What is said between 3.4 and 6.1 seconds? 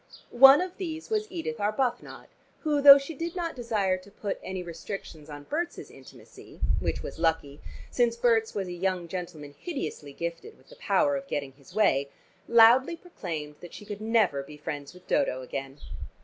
desire to put any restrictions on Berts'